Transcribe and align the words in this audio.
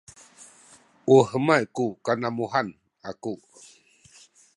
u 1.15 1.15
hemay 1.29 1.63
ku 1.75 1.85
kanamuhan 2.05 2.67
aku 3.09 3.33